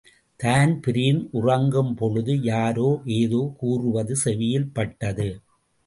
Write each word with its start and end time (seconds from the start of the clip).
Dan Breen 0.39 1.29
உறங்கும் 1.31 1.93
பொழுது 1.95 2.41
யாரோ 2.41 2.89
ஏதோ 3.19 3.53
கூறுவது 3.57 4.15
செவியில் 4.15 4.71
பட்டது. 4.73 5.29